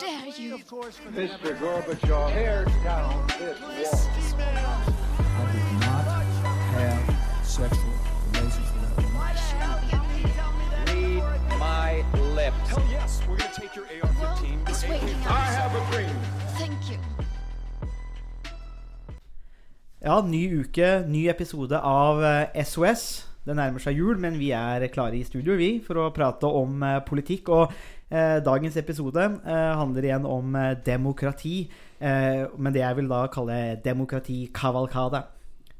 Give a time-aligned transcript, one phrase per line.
[0.00, 0.58] dare you?
[0.58, 1.58] Mr.
[1.58, 3.26] Gorbachev, tear down
[3.78, 4.94] this wall.
[5.18, 6.04] I did not
[6.74, 7.92] have sexual
[8.32, 9.22] relations with that woman.
[10.88, 12.68] Read my lips.
[12.68, 14.66] Hell yes, we're gonna take your AR-15.
[14.66, 15.00] This way.
[15.26, 16.16] I have a dream.
[16.58, 16.98] Thank you.
[20.04, 23.24] Ja, ny uke, ny episode av eh, SOS.
[23.44, 26.80] Det nærmer seg jul, men vi er klare i studio vi, for å prate om
[26.84, 27.48] eh, politikk.
[27.52, 27.74] Og eh,
[28.44, 31.70] dagens episode eh, handler igjen om eh, demokrati.
[32.00, 35.22] Eh, men det jeg vil da kalle demokratikavalkade.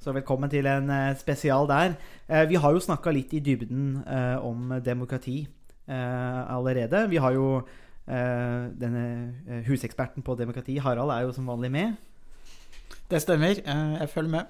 [0.00, 1.94] Så velkommen til en eh, spesial der.
[2.28, 5.46] Eh, vi har jo snakka litt i dybden eh, om demokrati
[5.88, 7.06] eh, allerede.
[7.10, 7.46] Vi har jo
[8.08, 9.04] eh, denne
[9.48, 11.94] eh, huseksperten på demokrati, Harald, er jo som vanlig med.
[13.10, 13.60] Det stemmer.
[13.64, 14.44] Eh, Jeg følger med.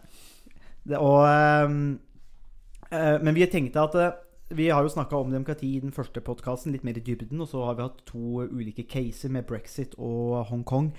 [0.84, 4.10] Det, og, eh, men vi tenkte at eh,
[4.54, 7.40] Vi har jo snakka om demokrati i den første podkasten, litt mer i dybden.
[7.42, 10.92] Og så har vi hatt to ulike caser med brexit og Hongkong.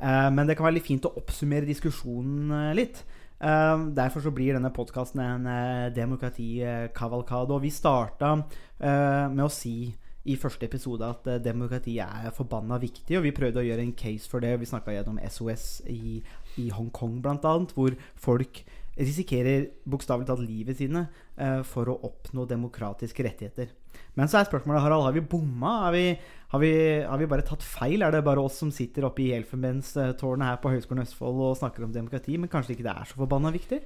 [0.00, 3.02] Eh, men det kan være litt fint å oppsummere diskusjonen eh, litt.
[3.42, 7.52] Eh, derfor så blir denne podkasten en eh, demokratikavalkade.
[7.52, 12.78] Og vi starta eh, med å si i første episode at eh, demokrati er forbanna
[12.80, 14.54] viktig, og vi prøvde å gjøre en case for det.
[14.62, 16.22] Vi snakka gjennom SOS i,
[16.62, 18.62] i Hongkong bl.a., hvor folk
[18.98, 23.70] risikerer bokstavelig talt livet sine eh, for å oppnå demokratiske rettigheter.
[24.16, 25.72] Men så er spørsmålet, Harald, har vi bomma?
[25.86, 26.04] Har vi,
[26.52, 26.72] har, vi,
[27.08, 28.04] har vi bare tatt feil?
[28.04, 31.86] Er det bare oss som sitter oppe i Elfenbenstårnet her på Høgskolen Østfold og snakker
[31.86, 33.80] om demokrati, men kanskje ikke det er så forbanna viktig?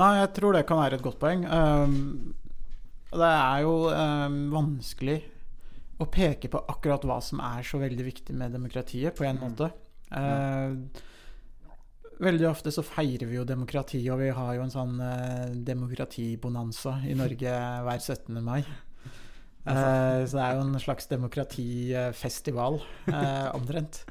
[0.00, 1.44] Nei, jeg tror det kan være et godt poeng.
[1.48, 1.96] Um,
[3.12, 5.18] det er jo um, vanskelig
[6.00, 9.70] å peke på akkurat hva som er så veldig viktig med demokratiet, på en måte.
[10.08, 10.80] Uh,
[12.22, 16.98] veldig ofte så feirer vi jo demokrati, og vi har jo en sånn eh, demokratibonanza
[17.08, 18.42] i Norge hver 17.
[18.44, 18.60] mai.
[19.66, 22.78] Eh, så det er jo en slags demokratifestival,
[23.10, 24.04] eh, omtrent.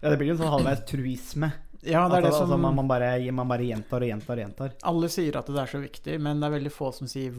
[0.00, 1.50] Ja, Det blir jo en sånn halvveis truisme.
[1.80, 4.36] Ja, det er det altså, som altså, man, man, bare, man bare gjentar og gjentar
[4.36, 4.76] og gjentar.
[4.90, 7.34] Alle sier at det er så viktig, men det er veldig få som sier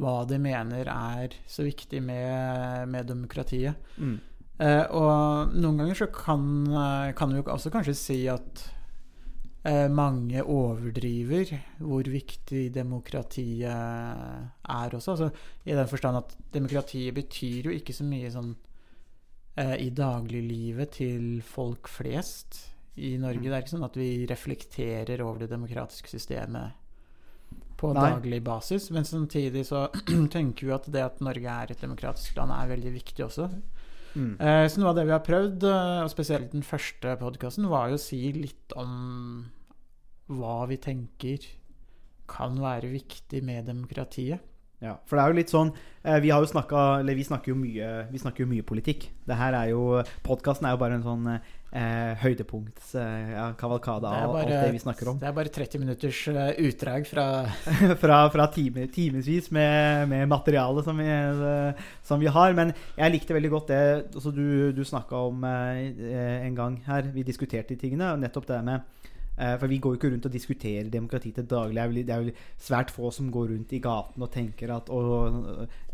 [0.00, 3.76] hva de mener er så viktig med, med demokratiet.
[4.00, 4.18] Mm.
[4.60, 8.64] Eh, og noen ganger så kan, eh, kan vi jo også kanskje si at
[9.92, 11.50] mange overdriver
[11.84, 15.12] hvor viktig demokratiet er også.
[15.12, 15.30] Altså,
[15.68, 18.54] I den forstand at demokratiet betyr jo ikke så mye sånn
[19.60, 22.62] eh, i dagliglivet til folk flest
[22.96, 23.44] i Norge.
[23.44, 26.80] Det er ikke sånn at vi reflekterer over det demokratiske systemet
[27.80, 28.10] på Nei.
[28.14, 28.90] daglig basis.
[28.94, 29.86] Men samtidig så
[30.34, 33.48] tenker vi at det at Norge er et demokratisk land, er veldig viktig også.
[34.14, 34.34] Mm.
[34.40, 37.90] Eh, så noe av det vi har prøvd, eh, og spesielt den første podkasten, var
[37.90, 39.46] jo å si litt om
[40.30, 41.46] hva vi tenker
[42.30, 44.46] kan være viktig med demokratiet.
[44.80, 45.70] Ja, for det er jo litt sånn
[46.08, 49.10] eh, Vi har jo snakket Eller vi snakker jo mye Vi snakker jo mye politikk.
[49.28, 51.26] Det her er jo Podkasten er jo bare en sånn
[51.72, 55.18] eh, høydepunkt, eh, kavalkade av alt det vi snakker om.
[55.20, 57.26] Det er bare 30 minutters eh, utdrag fra
[58.02, 62.54] fra fra time, timevis med, med materiale som vi, eh, som vi har.
[62.58, 63.82] Men jeg likte veldig godt det
[64.14, 67.10] altså du, du snakka om eh, en gang her.
[67.14, 68.12] Vi diskuterte de tingene.
[68.12, 68.96] og Nettopp det med
[69.60, 71.84] For vi går jo ikke rundt og diskuterer demokrati til daglig.
[71.94, 74.98] Det det er vel svært få som går rundt i gaten og tenker at Å,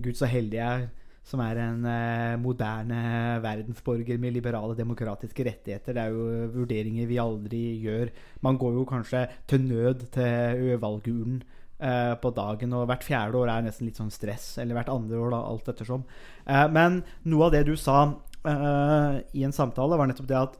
[0.01, 0.89] gud, så heldig jeg er
[1.27, 3.01] som er en eh, moderne
[3.43, 5.97] verdensborger med liberale demokratiske rettigheter.
[5.97, 8.13] Det er jo vurderinger vi aldri gjør.
[8.47, 11.41] Man går jo kanskje til nød til valgurnen
[11.83, 14.53] eh, på dagen, og hvert fjerde år er nesten litt sånn stress.
[14.63, 16.07] Eller hvert andre år, da, alt ettersom.
[16.47, 17.99] Eh, men noe av det du sa
[18.47, 20.57] eh, i en samtale, var nettopp det at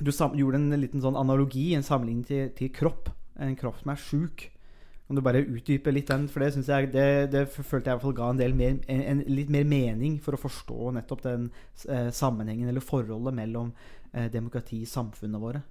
[0.00, 3.10] du gjorde en liten sånn analogi, en sammenligning til, til kropp.
[3.40, 4.46] En kropp som er sjuk.
[5.10, 6.28] Kan du bare utdype litt den?
[6.30, 9.22] For det, jeg, det, det følte jeg i hvert fall ga en mer, en, en,
[9.26, 11.48] litt mer mening for å forstå nettopp den
[11.90, 13.72] eh, sammenhengen eller forholdet mellom
[14.12, 15.64] eh, demokrati i samfunnet våre.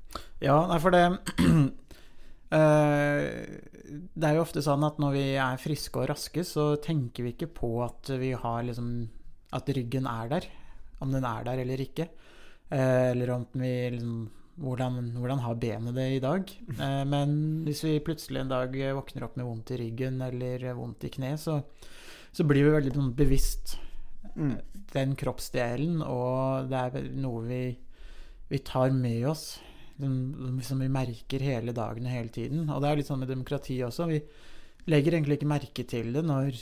[0.44, 1.06] Ja, nei, for det
[2.60, 3.24] eh,
[3.88, 7.32] Det er jo ofte sånn at når vi er friske og raske, så tenker vi
[7.38, 8.92] ikke på at vi har liksom
[9.56, 10.50] At ryggen er der.
[11.00, 12.12] Om den er der eller ikke.
[12.68, 14.19] Eh, eller om vi liksom
[14.60, 16.52] hvordan, hvordan har benet det i dag?
[16.76, 17.36] Eh, men
[17.68, 21.36] hvis vi plutselig en dag våkner opp med vondt i ryggen eller vondt i kne,
[21.40, 21.62] så,
[22.32, 23.78] så blir vi veldig sånn bevisst
[24.40, 24.58] Mm.
[24.94, 27.64] den kroppsdelen, og det er noe vi,
[28.50, 29.60] vi tar med oss.
[30.00, 32.70] Som, som vi merker hele dagen og hele tiden.
[32.72, 34.06] Og det er litt sånn med demokrati også.
[34.08, 34.22] Vi
[34.88, 36.56] legger egentlig ikke merke til det når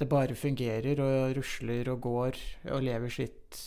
[0.00, 2.40] det bare fungerer og rusler og går
[2.74, 3.60] og lever sitt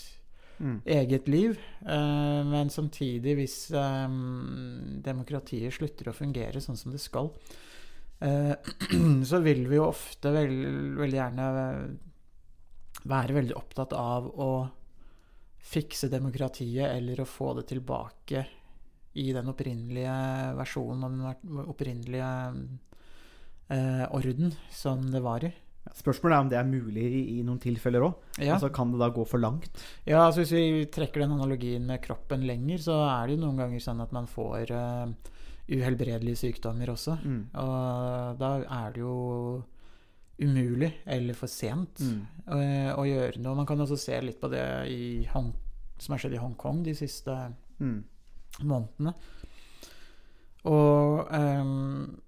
[0.59, 0.81] Mm.
[0.85, 1.59] eget liv.
[1.81, 4.07] Eh, men samtidig, hvis eh,
[5.03, 7.31] demokratiet slutter å fungere sånn som det skal,
[8.23, 8.55] eh,
[9.29, 11.49] så vil vi jo ofte vel- veldig gjerne
[13.05, 14.51] være veldig opptatt av å
[15.65, 18.45] fikse demokratiet eller å få det tilbake
[19.19, 20.15] i den opprinnelige
[20.57, 21.11] versjonen og
[21.41, 22.31] den opprinnelige
[24.13, 25.49] orden som det var i.
[25.93, 27.03] Spørsmålet er om det er mulig
[27.37, 28.15] i, noen tilfeller òg.
[28.41, 28.55] Ja.
[28.55, 29.69] Altså, kan det da gå for langt?
[30.05, 33.57] Ja, altså Hvis vi trekker den analogien med kroppen lenger, så er det jo noen
[33.61, 35.13] ganger sånn at man får uh,
[35.69, 37.19] uhelbredelige sykdommer også.
[37.23, 37.39] Mm.
[37.61, 39.63] Og da er det jo
[40.41, 42.25] umulig, eller for sent, Mm.
[42.51, 43.55] eh, å gjøre noe.
[43.55, 45.53] Man kan også se litt på det i Hong,
[45.97, 48.03] som har skjedd i Hongkong de siste Mm.
[48.63, 49.13] månedene.
[50.65, 52.19] Og um,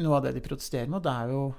[0.00, 1.54] noe av det de protesterer mot, det er jo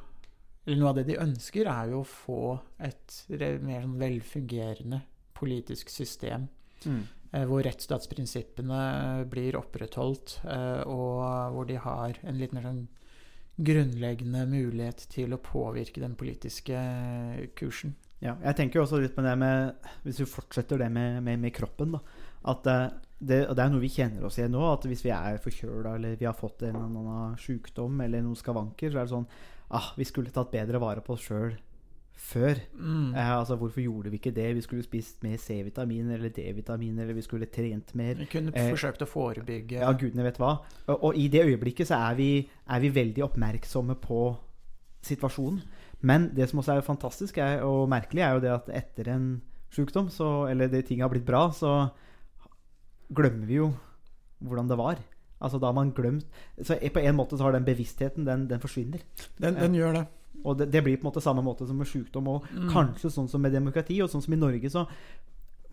[0.65, 2.43] Eller noe av det de ønsker, er jo å få
[2.79, 3.17] et
[3.63, 5.01] mer sånn velfungerende
[5.35, 6.47] politisk system.
[6.85, 7.03] Mm.
[7.31, 8.81] eh, Hvor rettsstatsprinsippene
[9.31, 12.85] blir opprettholdt, eh, og hvor de har en litt mer sånn
[13.53, 16.79] grunnleggende mulighet til å påvirke den politiske
[17.59, 17.93] kursen.
[18.23, 19.73] Ja, jeg tenker jo også litt på det med
[20.05, 21.99] Hvis vi fortsetter det med, med, med kroppen, da.
[22.53, 22.85] At eh,
[23.23, 24.63] det, det er noe vi kjenner oss igjen nå.
[24.71, 28.39] At hvis vi er forkjøla eller vi har fått en eller annen sykdom eller noen
[28.39, 29.29] skavanker, så er det sånn
[29.73, 31.53] ah, Vi skulle tatt bedre vare på oss sjøl
[32.13, 32.59] før.
[32.77, 33.13] Mm.
[33.15, 34.55] Eh, altså Hvorfor gjorde vi ikke det?
[34.55, 38.15] Vi skulle spist mer C-vitaminer eller D-vitaminer, eller vi skulle trent mer.
[38.21, 40.59] Vi kunne Eh, forsøkt å forebygge Ja, gudene vet hva.
[40.87, 42.29] Og, og i det øyeblikket så er vi,
[42.69, 44.35] er vi veldig oppmerksomme på
[45.03, 45.63] situasjonen.
[46.03, 49.27] Men det som også er fantastisk er, og merkelig, er jo det at etter en
[49.73, 51.89] sykdom, så, eller det ting har blitt bra, så
[53.13, 53.71] glemmer vi jo
[54.43, 55.01] hvordan det var.
[55.43, 56.25] Altså da har man glemt
[56.63, 59.01] Så på en måte så har den bevisstheten, den, den forsvinner.
[59.41, 60.05] Den, den gjør det.
[60.43, 62.69] Og det, det blir på en måte samme måte som med sykdom, og Mm.
[62.71, 64.85] kanskje sånn som med demokrati, og sånn som i Norge, så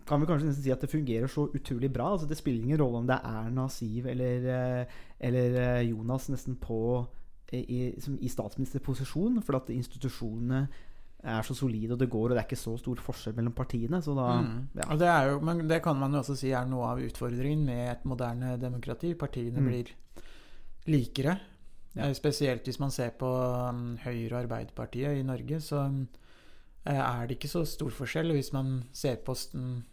[0.07, 2.11] kan vi kanskje nesten si at det fungerer så utrolig bra.
[2.13, 4.45] Altså Det spiller ingen rolle om det er Erna, Siv eller,
[4.81, 4.85] eh,
[5.19, 7.05] eller eh, Jonas nesten på
[7.53, 10.67] i, i- som i statsministerposisjon, for at institusjonene
[11.23, 14.01] er så solide, og det går, og det er ikke så stor forskjell mellom partiene.
[14.01, 14.67] Så da Mm.
[14.75, 14.87] ja.
[14.91, 17.65] Og det, er jo, men det kan man jo også si er noe av utfordringen
[17.65, 19.13] med et moderne demokrati.
[19.13, 19.67] Partiene Mm.
[19.67, 19.91] blir
[20.87, 21.39] likere.
[21.95, 22.05] Ja.
[22.07, 23.27] Eh, Spesielt hvis man ser på
[23.69, 25.83] um, Høyre og Arbeiderpartiet i Norge, så
[26.85, 28.31] eh, er det ikke så stor forskjell.
[28.31, 29.35] Hvis man ser på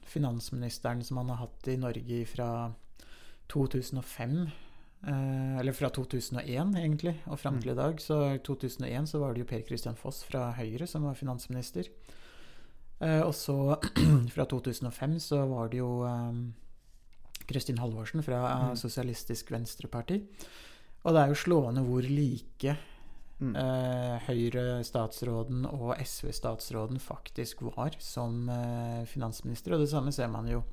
[0.06, 2.72] finansministeren som man har hatt i Norge fra
[3.48, 4.48] 2005 eh,
[5.06, 7.60] Eller fra 2001, egentlig, og fram Mm.
[7.62, 8.00] til i dag.
[8.00, 11.86] Så i 2001 så var det jo Per Christian Foss fra Høyre som var finansminister.
[13.00, 13.78] Eh, og så
[14.34, 16.32] fra 2005 så var det jo eh,
[17.46, 18.76] Kristin Halvorsen fra eh, Mm.
[18.76, 20.22] Sosialistisk Venstreparti.
[21.04, 22.76] Og det er jo slående hvor like
[23.40, 23.54] Mm.
[23.54, 29.74] eh, Høyre-statsråden og SV-statsråden faktisk var som eh, finansminister.
[29.74, 30.64] Og det samme ser man jo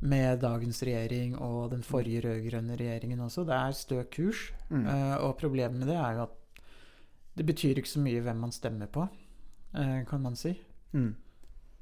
[0.00, 3.44] med dagens regjering og den forrige rød-grønne regjeringen også.
[3.44, 4.46] Det er stø kurs.
[4.70, 4.86] Mm.
[4.86, 6.62] Eh, og problemet med det er jo at
[7.36, 9.06] det betyr ikke så mye hvem man stemmer på,
[9.76, 10.54] eh, kan man si.
[10.92, 11.14] Mm.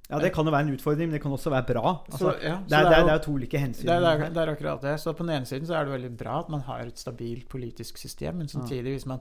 [0.09, 1.91] Ja, det kan jo være en utfordring, men det kan også være bra.
[2.07, 3.87] Altså, Så, ja, det, er, det, er, det er to ulike hensyn.
[3.87, 5.01] det det, er, det er akkurat det.
[5.01, 7.49] Så på den ene siden så er det veldig bra at man har et stabilt
[7.49, 9.21] politisk system, men samtidig hvis man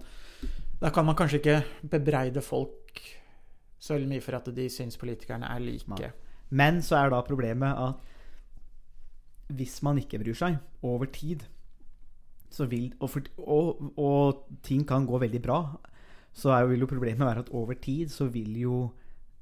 [0.81, 3.01] Da kan man kanskje ikke bebreide folk
[3.79, 6.11] så veldig mye for at de syns politikerne er like.
[6.49, 7.94] Men så er da problemet at
[9.47, 11.45] hvis man ikke bryr seg over tid,
[12.51, 15.59] så vil, og, for, og, og ting kan gå veldig bra,
[16.38, 18.77] så er jo, vil jo problemet være at over tid så vil jo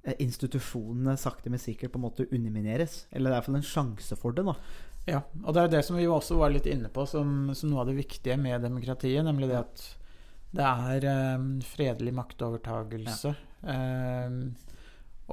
[0.03, 3.03] eh, institusjonene sakte, men sikkert på en måte undermineres.
[3.11, 4.45] Eller det er iallfall en sjanse for det.
[4.47, 4.55] da.
[5.05, 7.83] Ja, og det er det som vi også var litt inne på som, som noe
[7.83, 9.85] av det viktige med demokratiet, nemlig det at
[10.55, 13.35] det er eh, fredelig maktovertagelse.
[13.75, 14.39] Eh,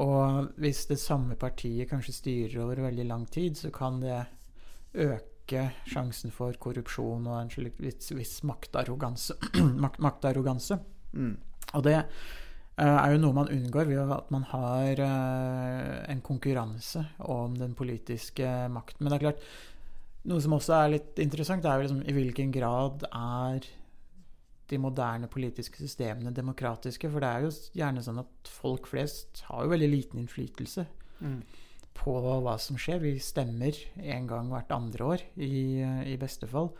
[0.03, 4.23] og hvis det samme partiet kanskje styrer over veldig lang tid, så kan det
[4.95, 9.37] øke sjansen for korrupsjon og en slik viss, viss maktarroganse.
[9.85, 10.79] Makt, maktarroganse.
[11.13, 11.35] Mm.
[11.73, 17.05] Og det eh, er jo noe man unngår ved at man har eh, en konkurranse
[17.33, 19.05] om den politiske makten.
[19.05, 19.45] Men det er klart,
[20.31, 23.69] noe som også er litt interessant, er jo liksom i hvilken grad er
[24.73, 27.11] de moderne politiske systemene demokratiske?
[27.13, 30.89] For det er jo gjerne sånn at folk flest har jo veldig liten innflytelse
[31.23, 31.43] Mm.
[31.95, 33.01] På hva som skjer.
[33.03, 35.83] Vi stemmer en gang hvert andre år, i,
[36.13, 36.71] i beste fall.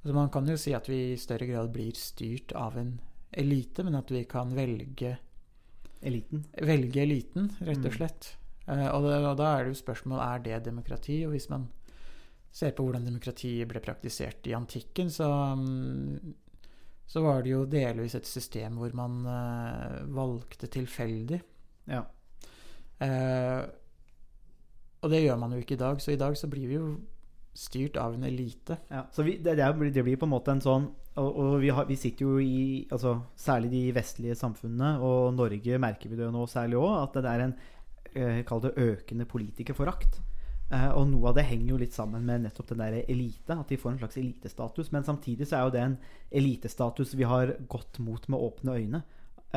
[0.00, 2.96] Altså man kan jo si at vi i større grad blir styrt av en
[3.36, 5.16] elite, men at vi kan velge,
[6.06, 6.44] Eliten.
[6.62, 7.96] velge eliten, rett og Mm.
[7.96, 8.36] slett.
[8.68, 11.24] Eh, og, det, og da er det jo spørsmål er det demokrati.
[11.26, 11.68] Og hvis man
[12.52, 16.34] ser på hvordan demokratiet ble praktisert i antikken, så, mm,
[17.06, 21.40] så var det jo delvis et system hvor man uh, valgte tilfeldig.
[21.90, 22.04] Ja.
[23.00, 23.66] Eh,
[25.06, 26.00] og det gjør man jo ikke i dag.
[26.02, 26.90] Så i dag så blir vi jo
[27.56, 28.76] styrt av en elite.
[28.92, 31.54] Ja, så vi, det, det, blir, det blir på en måte en sånn Og, og
[31.62, 36.18] vi, har, vi sitter jo i altså, Særlig de vestlige samfunnene, og Norge merker vi
[36.18, 37.54] det jo nå særlig òg, at det er en
[38.12, 40.20] eh, Kall det økende politikerforakt.
[40.66, 43.56] Eh, og noe av det henger jo litt sammen med nettopp den der elite.
[43.56, 44.92] At de får en slags elitestatus.
[44.92, 45.98] Men samtidig så er jo det en
[46.42, 49.02] elitestatus vi har gått mot med åpne øyne.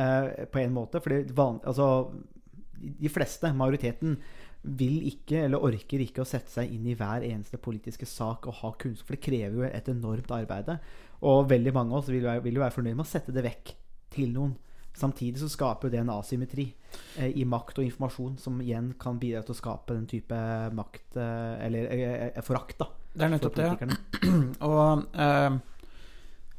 [0.00, 1.00] eh, på en måte.
[1.02, 1.86] Fordi altså,
[2.80, 4.16] de fleste, majoriteten,
[4.62, 8.58] vil ikke eller orker ikke å sette seg inn i hver eneste politiske sak og
[8.60, 9.06] ha kunnskap.
[9.08, 10.68] For det krever jo et enormt arbeid.
[11.24, 13.44] Og veldig mange av oss vil, være- vil jo være fornøyd med å sette det
[13.44, 13.72] vekk
[14.10, 14.56] til noen.
[14.92, 16.66] Samtidig så skaper jo det en asymmetri
[17.16, 20.34] eh, i makt og informasjon, som igjen kan bidra til å skape den type
[20.74, 22.88] makt eh, Eller eh, eh, forakt, da.
[23.14, 23.98] Det er nettopp det.
[24.66, 25.58] Og eh,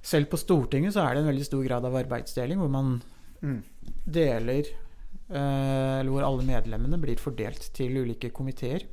[0.02, 3.02] selv på Stortinget så er det en veldig stor grad av arbeidsdeling, hvor man
[3.42, 3.64] Mm.
[4.06, 4.91] deler eh,
[5.32, 8.84] Eller hvor alle medlemmene blir fordelt til ulike komiteer.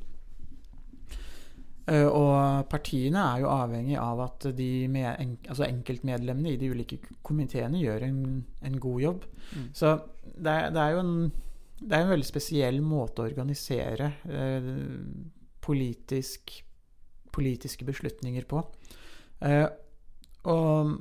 [1.89, 6.99] Eh, og partiene er jo avhengig av at de med, altså enkeltmedlemmene i de ulike
[7.25, 8.23] komiteene gjør en,
[8.65, 9.27] en god jobb.
[9.55, 9.67] Mm.
[9.77, 9.93] Så
[10.35, 11.13] det er, det er jo en,
[11.79, 14.73] det er en veldig spesiell måte å organisere eh,
[15.65, 16.59] politisk,
[17.33, 18.61] politiske beslutninger på.
[19.47, 19.65] Eh,
[20.49, 20.93] og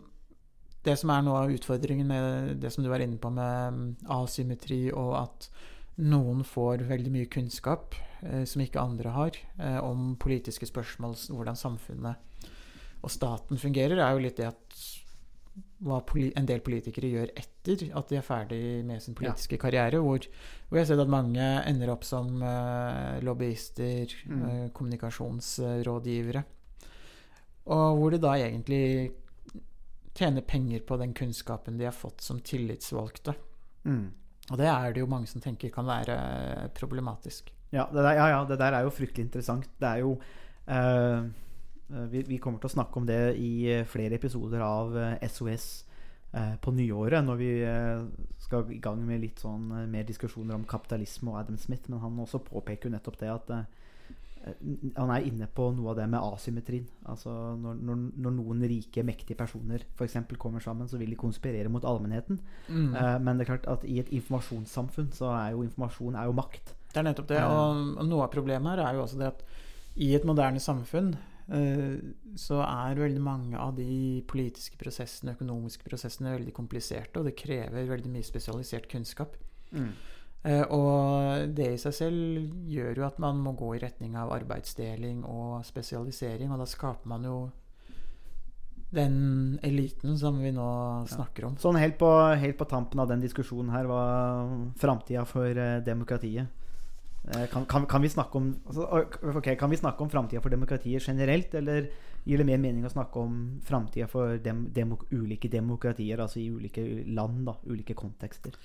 [0.86, 3.88] det som er noe av utfordringen med det som du var inne på med mm,
[4.14, 5.48] asymmetri, og at
[5.98, 11.58] noen får veldig mye kunnskap eh, som ikke andre har, eh, om politiske spørsmål, hvordan
[11.58, 12.46] samfunnet
[13.02, 14.78] og staten fungerer, er jo litt det at
[15.86, 20.24] hva en del politikere gjør etter at de er ferdig med sin politiske karriere, hvor,
[20.66, 24.42] hvor jeg har sett at mange ender opp som eh, lobbyister, Mm.
[24.48, 26.42] eh, kommunikasjonsrådgivere,
[27.68, 29.12] og hvor det da egentlig
[30.18, 33.34] tjener penger på den kunnskapen de har fått som tillitsvalgte.
[33.86, 34.08] Mm.
[34.48, 36.18] Og det er det jo mange som tenker kan være
[36.76, 37.52] problematisk.
[37.70, 39.68] Ja, det der, ja, ja, det der er jo fryktelig interessant.
[39.78, 41.28] Det er jo uh,
[42.12, 45.68] vi, vi kommer til å snakke om det i eh, flere episoder av eh, SOS
[46.36, 48.04] uh, på nyåret, når vi uh,
[48.48, 51.88] skal i gang med litt sånn eh, mer diskusjoner om kapitalisme og Adam Smith.
[51.90, 53.66] Men han også påpeker jo nettopp det at eh,
[54.96, 56.86] han er inne på noe av det med asymmetrien.
[57.10, 60.18] Altså når, når, når noen rike, mektige personer f.eks.
[60.40, 62.40] kommer sammen, så vil de konspirere mot allmennheten.
[62.68, 62.92] Mm.
[62.94, 66.36] Uh, men det er klart at i et informasjonssamfunn så er jo informasjon er jo
[66.38, 66.74] makt.
[66.88, 67.40] Det er nettopp det.
[67.44, 69.42] Og, og noe av problemet her er jo også det at
[69.98, 71.12] i et moderne samfunn
[71.52, 71.98] eh,
[72.38, 77.90] så er veldig mange av de politiske prosessene, økonomiske prosessene, veldig kompliserte, og det krever
[77.90, 79.36] veldig mye spesialisert kunnskap.
[79.74, 79.90] Eh,
[80.46, 85.24] og det i seg selv gjør jo at man må gå i retning av arbeidsdeling
[85.26, 87.38] og spesialisering, og da skaper man jo
[88.94, 90.68] den eliten som vi nå
[91.10, 91.58] snakker om.
[91.60, 92.08] Sånn helt på,
[92.40, 94.04] helt på tampen av den diskusjonen her, hva
[94.80, 96.48] framtida for eh, demokratiet
[97.34, 100.48] Eh, kan, kan, kan vi snakke om altså, okay, Kan vi snakke om framtida for
[100.48, 101.88] demokratiet generelt, eller
[102.24, 106.48] gir det mer mening å snakke om framtida for dem, demok ulike demokratier, altså i
[106.48, 108.56] ulike land, da, ulike kontekster?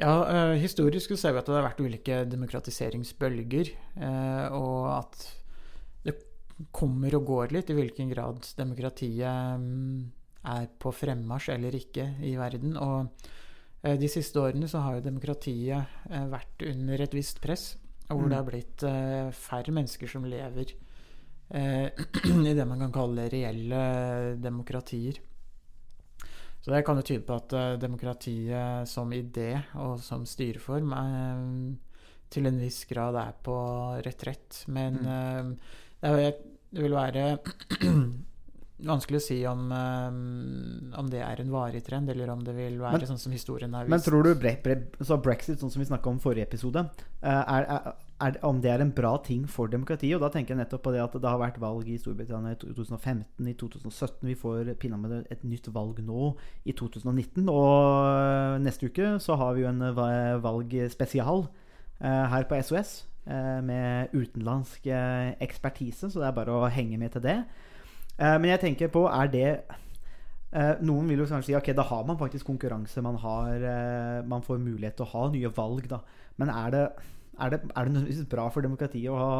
[0.00, 5.26] Ja, eh, historisk så ser vi at det har vært ulike demokratiseringsbølger, eh, og at
[6.06, 6.14] det
[6.76, 10.00] kommer og går litt i hvilken grad demokratiet mm,
[10.54, 12.78] er på fremmarsj eller ikke i verden.
[12.80, 13.28] Og
[13.84, 17.74] eh, de siste årene så har jo demokratiet vært under et visst press,
[18.08, 18.30] hvor Mm.
[18.30, 18.82] det har blitt
[19.38, 20.72] færre mennesker som lever
[22.50, 23.82] i det man kan kalle reelle
[24.42, 25.20] demokratier.
[26.60, 31.44] Så det kan jo tyde på at eh, demokratiet som idé og som styreform eh,
[32.30, 33.56] til en viss grad er på
[34.04, 34.64] retrett.
[34.68, 35.54] Men eh,
[36.02, 36.34] det, er,
[36.82, 37.24] vil være
[38.90, 43.00] vanskelig å si om, om det er en varig trend, eller om det vil være
[43.00, 43.92] Men- sånn som historien har vist.
[43.92, 46.86] Men tror du bre, bre, så brexit, sånn som vi snakka om forrige episode,
[47.20, 47.90] er, er,
[48.22, 50.14] er, om det er en bra ting for demokratiet?
[50.16, 52.58] Og da tenker jeg nettopp på det at det har vært valg i Storbritannia i
[52.60, 54.28] 2015, i 2017.
[54.28, 56.30] Vi får pinadø et nytt valg nå
[56.68, 57.48] i 2019.
[57.48, 57.74] Og
[58.10, 59.82] eh, neste uke så har vi jo en
[60.44, 61.46] valgspesial
[62.00, 62.94] eh, her på SOS.
[63.26, 67.38] eh, Med utenlandsk eh, ekspertise, så det er bare å henge med til det.
[68.18, 69.52] Eh, Men jeg tenker på, er det
[70.50, 72.98] Eh, noen vil jo kanskje si ok, da har man faktisk konkurranse.
[73.06, 76.00] Man, har, eh, man får mulighet til å ha nye valg, da.
[76.42, 76.80] Men er det,
[77.38, 79.36] er det, er det nødvendigvis bra for demokratiet å ha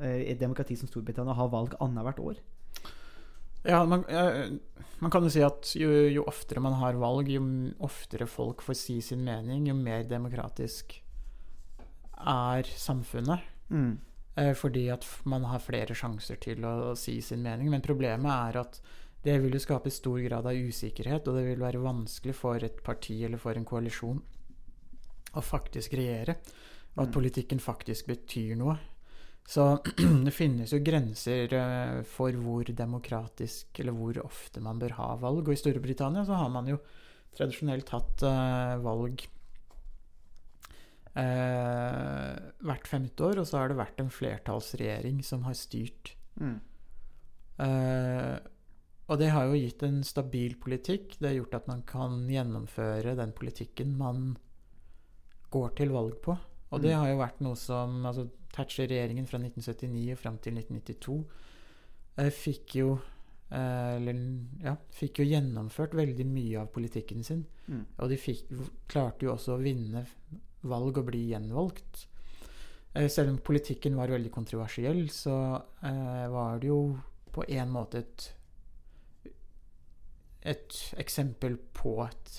[0.00, 2.40] eh, et demokrati som Storbritannia ha valg annethvert år?
[3.64, 4.58] Ja, man, eh,
[5.00, 7.44] man kan jo si at jo, jo oftere man har valg, jo
[7.86, 10.98] oftere folk får si sin mening, jo mer demokratisk
[12.20, 13.46] er samfunnet.
[13.70, 13.94] Mm.
[14.36, 17.70] Eh, fordi at man har flere sjanser til å si sin mening.
[17.72, 18.80] Men problemet er at
[19.24, 22.82] det vil jo skape stor grad av usikkerhet, og det vil være vanskelig for et
[22.84, 24.20] parti eller for en koalisjon
[25.34, 26.36] å faktisk regjere.
[26.94, 27.14] Og at Mm.
[27.14, 28.76] politikken faktisk betyr noe.
[29.46, 29.64] Så
[30.26, 35.44] det finnes jo grenser eh, for hvor demokratisk eller hvor ofte man bør ha valg.
[35.44, 36.78] Og i Storbritannia så har man jo
[37.34, 39.24] tradisjonelt hatt uh, valg
[41.18, 46.14] uh, hvert femte år, og så har det vært en flertallsregjering som har styrt.
[46.38, 46.60] Mm.
[47.58, 48.38] Uh,
[49.10, 51.18] og det har jo gitt en stabil politikk.
[51.18, 54.36] Det har gjort at man kan gjennomføre den politikken man
[55.54, 56.38] går til valg på.
[56.74, 61.16] Og det har jo vært noe som altså Thatcher-regjeringen fra 1979 og fram til 1992
[62.22, 62.92] eh, fikk jo
[63.50, 64.20] eh, eller,
[64.62, 67.44] ja, fikk jo gjennomført veldig mye av politikken sin.
[67.66, 67.84] Mm.
[67.98, 68.50] Og de fikk,
[68.90, 70.04] klarte jo også å vinne
[70.64, 72.06] valg og bli gjenvalgt.
[72.94, 75.36] Eh, selv om politikken var veldig kontroversiell, så
[75.82, 76.80] eh, var det jo
[77.34, 78.30] på en måte et
[80.44, 82.32] et eksempel på et,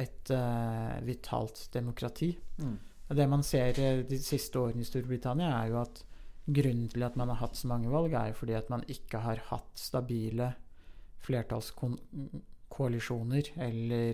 [0.00, 2.32] et uh, vitalt demokrati.
[2.62, 2.78] Mm.
[3.10, 6.04] Det man ser eh, de siste årene i Storbritannia, er jo at
[6.50, 9.38] grunnen til at man har hatt så mange valg, er fordi at man ikke har
[9.50, 10.48] hatt stabile
[11.20, 14.12] flertallskoalisjoner eller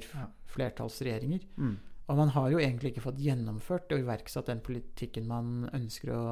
[0.53, 1.43] flertallsregjeringer.
[1.57, 1.77] Mm.
[2.07, 6.23] Og man har jo egentlig ikke fått gjennomført og iverksatt den politikken man ønsker å,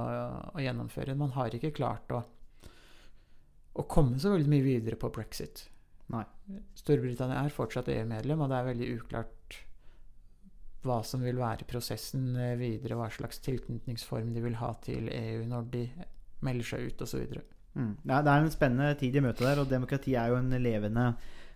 [0.55, 1.19] å gjennomføre.
[1.19, 2.19] Man har ikke klart å,
[3.75, 5.57] å komme så veldig mye videre på brexit.
[6.15, 6.27] Nei.
[6.79, 9.59] Storbritannia er fortsatt EU-medlem, og det er veldig uklart
[10.85, 15.45] hva som vil være prosessen eh, videre, hva slags tilknytningsform de vil ha til EU
[15.51, 15.85] når de
[16.45, 17.39] melder seg ut, osv.
[17.75, 17.95] Mm.
[18.07, 21.13] Ja, det er en spennende tid i møte der, og demokrati er jo en levende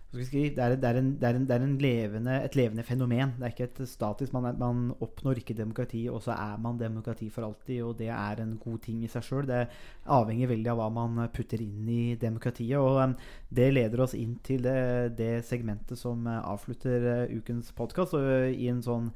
[0.09, 3.35] det er, det er, en, det er, en, det er en levende, et levende fenomen.
[3.37, 7.29] Det er ikke et statisk Man, man oppnår ikke demokrati, og så er man demokrati
[7.29, 7.83] for alltid.
[7.83, 9.45] Og det er en god ting i seg sjøl.
[9.45, 9.67] Det
[10.09, 12.81] avhenger veldig av hva man putter inn i demokratiet.
[12.81, 13.15] Og um,
[13.53, 18.17] det leder oss inn til det, segmentet som uh, avslutter uh, ukens podkast.
[18.17, 19.11] Og uh, i en sånn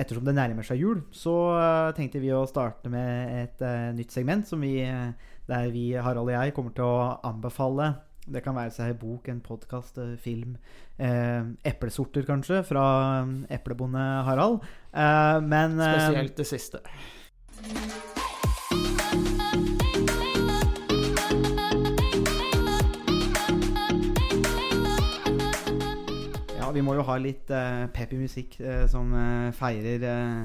[0.00, 1.34] Ettersom det nærmer seg jul, så
[1.92, 4.78] tenkte vi å starte med et nytt segment som vi,
[5.50, 7.90] der vi, Harald og jeg, kommer til å anbefale
[8.28, 10.56] det kan være seg bok, en podkast, film.
[10.98, 14.60] Eh, eplesorter, kanskje, fra um, eplebonde Harald.
[14.92, 16.84] Eh, men eh, Spesielt det siste.
[26.60, 30.44] Ja, vi må jo ha litt eh, peppy musikk eh, som eh, feirer eh,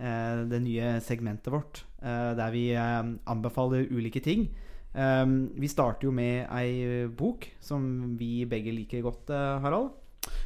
[0.00, 3.00] eh, det nye segmentet vårt, eh, der vi eh,
[3.30, 4.48] anbefaler ulike ting.
[4.94, 5.26] Eh,
[5.58, 9.92] vi starter jo med ei bok som vi begge liker godt, eh, Harald.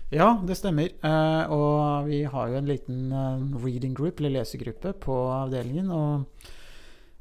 [0.09, 0.89] Ja, det stemmer.
[1.05, 5.91] Uh, og vi har jo en liten eh, reading group, eller lesegruppe, på avdelingen.
[5.93, 6.25] Og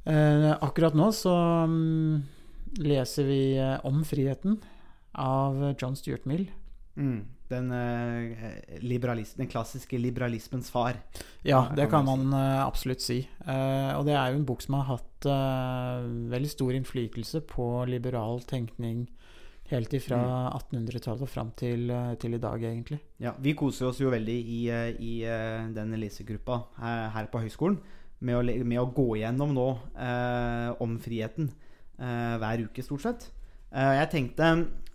[0.08, 1.36] uh, akkurat nå så
[1.68, 2.24] um,
[2.80, 4.60] leser vi eh, om friheten
[5.18, 6.46] av John Stuart Mill.
[6.96, 7.26] Mm.
[7.48, 11.00] Den, eh, den klassiske liberalismens far.
[11.44, 13.22] Ja, det kan man eh, absolutt si.
[13.46, 18.44] Eh, og det er jo en bok som har hatt veldig stor innflytelse på liberal
[18.46, 19.08] tenkning
[19.68, 20.20] helt ifra
[20.54, 21.90] 1800-tallet og fram til,
[22.22, 23.00] til i dag, egentlig.
[23.20, 24.60] Ja, Vi koser oss jo veldig i,
[25.02, 25.14] i
[25.76, 27.82] den lesegruppa her, på høyskolen
[28.20, 33.28] med å, med å gå igjennom nå eh, om friheten eh, hver uke, stort sett.
[33.70, 34.52] Eh, jeg tenkte,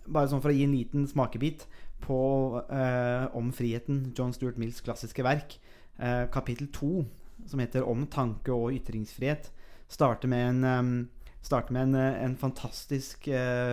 [0.07, 1.67] bare sånn for å gi en liten smakebit
[2.03, 2.21] på
[2.67, 5.59] eh, Om friheten, John Stuart Mills klassiske verk,
[5.99, 7.05] eh, kapittel to,
[7.47, 9.51] som heter Om tanke og ytringsfrihet,
[9.89, 10.95] starter med en, um,
[11.43, 13.29] starter med en, eh, en fantastisk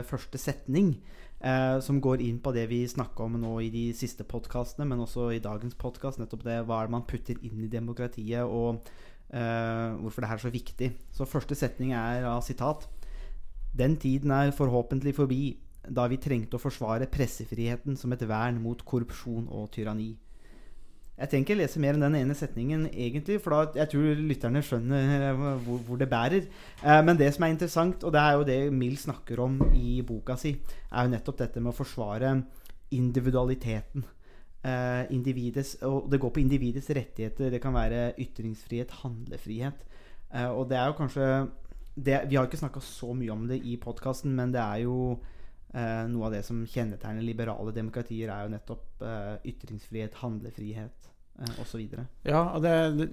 [0.10, 0.98] første setning.
[1.40, 5.00] Eh, som går inn på det vi snakka om nå i de siste podkastene, men
[5.00, 6.20] også i dagens podkast.
[6.20, 8.82] Nettopp det hva er det man putter inn i demokratiet, og
[9.32, 10.90] eh, hvorfor det her er så viktig.
[11.16, 12.90] Så første setning er av sitat.
[13.72, 15.44] Den tiden er forhåpentlig forbi
[15.90, 20.14] da vi trengte å forsvare pressefriheten som et vern mot korrupsjon og tyranni.
[21.20, 24.62] Jeg trenger ikke lese mer enn den ene setningen, egentlig, for da, jeg tror lytterne
[24.64, 26.46] skjønner eh, hvor, hvor det bærer.
[26.80, 30.00] Eh, men det som er interessant, og det er jo det Mill snakker om i
[30.08, 30.54] boka si,
[30.88, 32.32] er jo nettopp dette med å forsvare
[32.96, 34.06] individualiteten.
[34.60, 37.52] Eh, individets, og det går på individets rettigheter.
[37.52, 39.84] Det kan være ytringsfrihet, handlefrihet.
[40.34, 41.28] Eh, og det er jo kanskje
[41.96, 45.20] det, Vi har ikke snakka så mye om det i podkasten, men det er jo
[45.74, 51.62] eh, noe av det som kjennetegner liberale demokratier, er jo nettopp eh, ytringsfrihet, handlefrihet eh,
[51.64, 51.86] osv.
[52.28, 53.10] Ja, og det, det,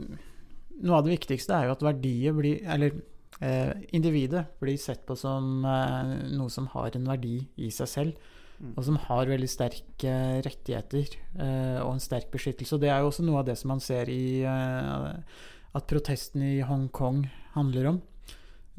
[0.83, 2.97] noe av det viktigste er jo at verdiet blir Eller
[3.41, 8.33] eh, individet blir sett på som eh, noe som har en verdi i seg selv.
[8.57, 8.73] Mm.
[8.73, 10.13] Og som har veldig sterke
[10.45, 12.77] rettigheter eh, og en sterk beskyttelse.
[12.77, 15.41] Og det er jo også noe av det som man ser i eh,
[15.77, 18.03] at protesten i Hongkong handler om.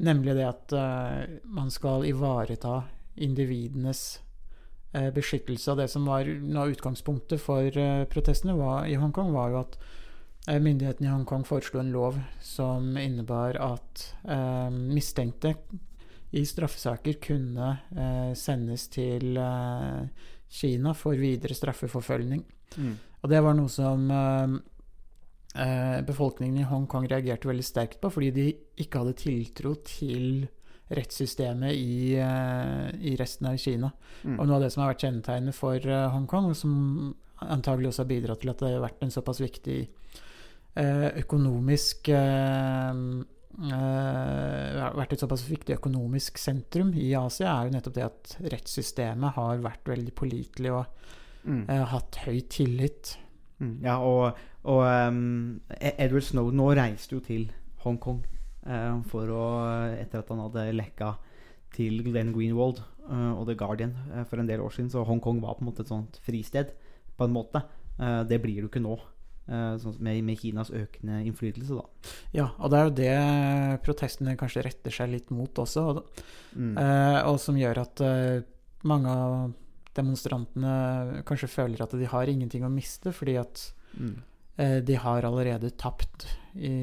[0.02, 2.80] Nemlig det at eh, man skal ivareta
[3.24, 4.20] individenes
[4.92, 5.70] eh, beskyttelse.
[5.70, 9.76] av det som var noe utgangspunktet for eh, protestene var, i Hongkong, var jo at
[10.48, 15.54] eh, myndighetene i Hongkong foreslo en lov som innebar at eh, mistenkte
[16.30, 22.42] i straffesaker kunne eh, sendes til eh, Kina for videre straffeforfølgning.
[22.76, 22.96] Mm.
[23.22, 24.04] Og det var noe som
[26.06, 28.44] befolkningen i Hongkong reagerte veldig sterkt på, fordi de
[28.78, 30.44] ikke hadde tiltro til
[30.94, 33.90] rettssystemet i, eh, i resten av Kina.
[34.24, 34.38] Mm.
[34.38, 38.12] Og noe av det som har vært kjennetegnet for eh, Hongkong, som antagelig også har
[38.12, 39.80] bidratt til at det har vært en såpass viktig
[40.76, 42.12] eh, økonomisk
[43.58, 49.64] vært et såpass viktig økonomisk sentrum i Asia, er jo nettopp det at rettssystemet har
[49.64, 50.84] vært veldig pålitelig og
[51.48, 51.64] Mm.
[51.66, 53.16] hatt høy tillit.
[53.58, 54.36] Mm, ja, og,
[54.68, 57.48] og um, Edward Snowden nå reiste jo til
[57.82, 58.20] Hongkong
[59.08, 59.44] for å
[59.96, 61.14] Etter at han hadde lekka
[61.72, 62.78] til Glenn Greenwald
[63.10, 65.70] uh, og The Guardian uh, for en del år siden, så Hongkong var på en
[65.70, 66.72] måte et sånt fristed,
[67.16, 67.62] på en måte.
[67.98, 68.92] Det blir det jo ikke nå,
[69.82, 72.12] sånn med, med Kinas økende innflytelse, da.
[72.36, 76.04] Ja, og det er jo det protestene kanskje retter seg litt mot også, og,
[76.54, 76.76] Mm.
[76.78, 78.42] eh, og som gjør at eh,
[78.88, 79.52] mange av
[79.98, 84.14] demonstrantene kanskje føler at de har ingenting å miste, fordi at Mm.
[84.58, 86.26] eh, de har allerede tapt
[86.58, 86.74] i,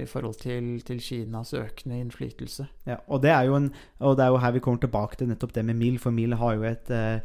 [0.00, 2.66] i forhold til, til Kinas økende innflytelse.
[2.88, 5.64] Ja, og det, en, og det er jo her vi kommer tilbake til nettopp det
[5.64, 7.18] med Mill, for Mill har jo et, eh,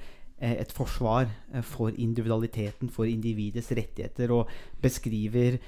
[0.60, 4.50] et forsvar eh, for individualiteten, for individets rettigheter, og
[4.82, 5.60] beskriver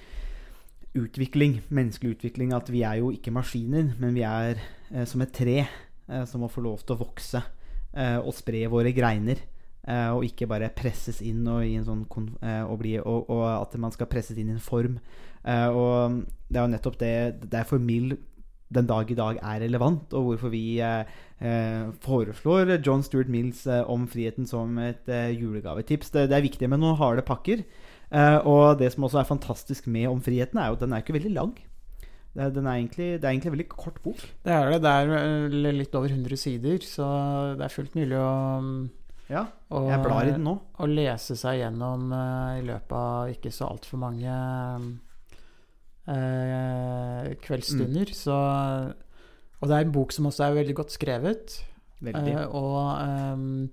[1.00, 4.60] utvikling, menneskelig utvikling, at vi er jo ikke maskiner, men vi er
[4.92, 5.64] eh, som et tre
[6.28, 7.40] som må få lov til å vokse
[7.96, 9.40] og spre våre greiner.
[9.88, 12.04] Eh, og ikke bare presses inn og, sånn
[12.42, 15.00] eh, og, bli, og, og at man skal presses inn i en form.
[15.44, 17.14] Eh, og det er jo nettopp det
[17.52, 18.18] Derfor Mill
[18.72, 20.80] den dag i dag er relevant, og hvorfor vi
[22.00, 26.14] foreslår John Stuart Mills om friheten som et julegavetips.
[26.14, 27.66] Det, det er viktig med noen harde pakker.
[28.48, 31.18] Og det som også er fantastisk med om friheten, er jo at den er ikke
[31.18, 31.52] veldig lang.
[32.32, 34.22] Det, er- egentlig, det er egentlig en veldig kort bok.
[34.46, 34.82] Det er det.
[34.86, 37.08] Det er litt over 100 sider, så
[37.60, 38.30] det er fullt mulig å,
[39.32, 40.58] Ja, jeg blar i den nå.
[40.60, 44.34] å lese seg gjennom uh, i løpet av ikke så altfor mange
[46.12, 48.12] uh, kveldsstunder.
[48.12, 48.18] Mm.
[48.18, 48.38] Så,
[49.62, 51.62] og det er en bok som også er veldig godt skrevet.
[52.02, 52.36] Veldig.
[52.36, 53.70] Uh, og um,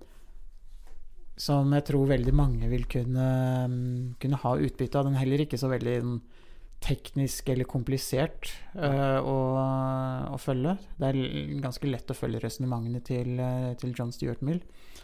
[1.38, 3.28] som jeg tror veldig mange vil kunne,
[3.64, 5.06] um, kunne ha utbytte av.
[5.06, 6.16] Den er heller ikke så veldig mm,
[6.84, 9.38] teknisk eller komplisert uh, å,
[10.34, 10.76] å følge.
[10.98, 11.20] Det er
[11.62, 14.60] ganske lett å følge resonnementene til, eh, til John Stuart Mill.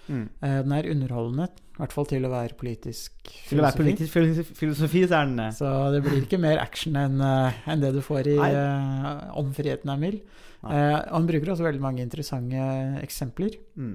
[0.09, 0.25] Mm.
[0.41, 4.13] Eh, den er underholdende, i hvert fall til å være politisk Til å være politisk
[4.13, 5.51] filosofi, filosofi så er den det.
[5.57, 9.91] Så det blir ikke mer action enn en det du får i eh, Om friheten
[9.91, 10.21] er mild.
[10.65, 12.67] Eh, og han bruker også veldig mange interessante
[13.03, 13.57] eksempler.
[13.75, 13.95] mm.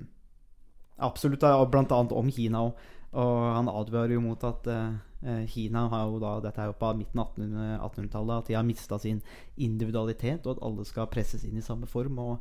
[0.99, 2.87] Absolutt, og blant annet om Kina òg.
[3.19, 6.77] Og han advarer jo mot at eh, eh, Kina har jo da Dette er jo
[6.77, 8.43] på midten av 1800 1800-tallet.
[8.43, 9.21] At de har mista sin
[9.57, 12.19] individualitet, og at alle skal presses inn i samme form.
[12.19, 12.37] Og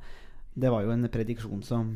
[0.59, 1.95] det var jo en prediksjon som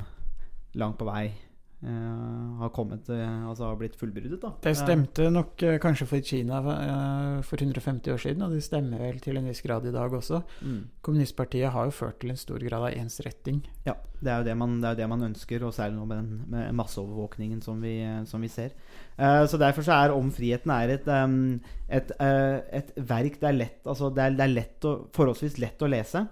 [0.78, 1.40] langt på vei eh,
[1.82, 4.52] har kommet eh, Altså har blitt fullbyrdet, da.
[4.62, 9.02] Det stemte nok eh, kanskje for Kina eh, for 150 år siden, og det stemmer
[9.02, 10.42] vel til en viss grad i dag også.
[10.62, 10.80] Eh, mm.
[11.02, 13.58] Kommunistpartiet har jo ført til en stor grad av ensretting.
[13.86, 16.06] Ja, det er jo det man, det er jo det man ønsker, og særlig nå
[16.06, 17.96] med den med masseovervåkningen som vi,
[18.30, 18.76] som vi ser.
[19.18, 23.48] Uh, så Derfor så er Om friheten er et, um, et, uh, et verk det
[23.48, 26.24] er lett altså det er, det er lett å, forholdsvis lett å lese.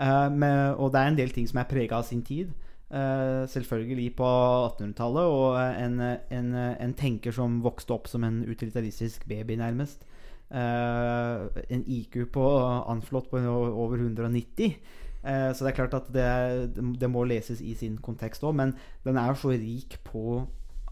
[0.00, 2.52] uh, med, og det er en del ting som er prega av sin tid.
[2.92, 4.30] Eh, selvfølgelig på
[4.68, 6.00] 1800-tallet, og en,
[6.30, 10.04] en, en tenker som vokste opp som en utilitaristisk baby, nærmest.
[10.52, 12.44] Eh, en IQ på
[12.92, 14.76] anslått på over 190.
[15.24, 18.74] Eh, så det er klart at det, det må leses i sin kontekst òg, men
[19.06, 20.42] den er så rik på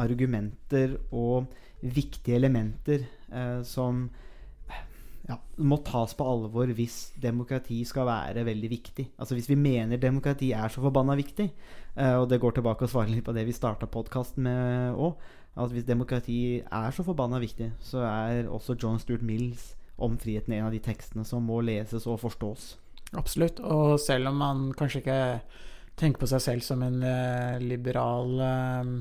[0.01, 1.51] argumenter og
[1.83, 4.07] viktige elementer eh, som
[5.31, 9.05] ja, må tas på alvor hvis demokrati skal være veldig viktig.
[9.21, 11.47] Altså Hvis vi mener demokrati er så forbanna viktig,
[11.97, 15.14] eh, og det går tilbake og svarer litt på det vi starta podkasten med òg,
[15.61, 20.55] at hvis demokrati er så forbanna viktig, så er også John Stuart Mills om friheten
[20.57, 22.75] en av de tekstene som må leses og forstås.
[23.19, 23.61] Absolutt.
[23.61, 25.23] Og selv om man kanskje ikke
[26.01, 28.93] tenker på seg selv som en eh, liberal eh,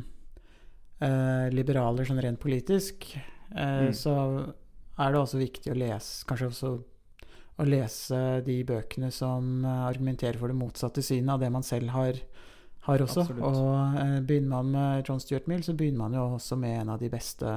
[1.05, 3.93] eh, Liberaler sånn rent politisk, eh, Mm.
[3.93, 4.15] så
[4.99, 6.71] er det også viktig å lese Kanskje også
[7.59, 11.91] å lese de bøkene som eh, argumenterer for det motsatte synet av det man selv
[11.91, 12.19] har,
[12.87, 13.25] har også.
[13.25, 13.45] Absolutt.
[13.49, 16.93] Og eh, begynner man med John Stuart Mill, så begynner man jo også med en
[16.95, 17.55] av de beste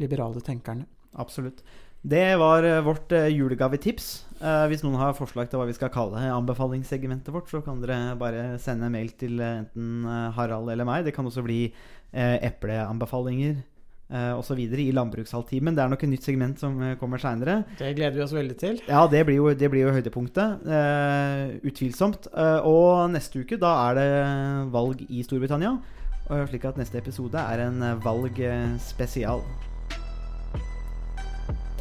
[0.00, 0.88] liberale tenkerne.
[1.20, 1.60] Absolutt.
[2.02, 4.08] Det var eh, vårt julegavetips.
[4.40, 8.16] Eh, hvis noen har forslag til hva vi skal kalle anbefalingssegmentet vårt, så kan dere
[8.18, 11.04] bare sende en mail til enten Harald eller meg.
[11.04, 13.60] Det kan også bli eh, epleanbefalinger
[14.12, 14.60] eh, osv.
[14.60, 15.74] i Landbrukshalvtimen.
[15.74, 17.64] Det er nok et nytt segment som eh, kommer seinere.
[17.78, 18.78] Det gleder vi oss veldig til.
[18.88, 20.68] Ja, det blir jo, det blir jo høydepunktet.
[20.68, 22.28] eh, utvilsomt.
[22.36, 24.08] Eh, og neste uke, da er det
[24.72, 25.74] valg i Storbritannia.
[26.30, 29.42] Og slik at neste episode er en eh, valgspesial.